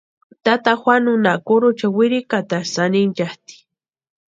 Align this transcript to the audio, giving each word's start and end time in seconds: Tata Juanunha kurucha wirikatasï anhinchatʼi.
Tata 0.45 0.73
Juanunha 0.81 1.33
kurucha 1.45 1.87
wirikatasï 1.97 2.77
anhinchatʼi. 2.85 3.55